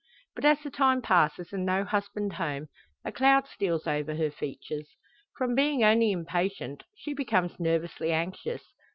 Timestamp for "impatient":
6.11-6.81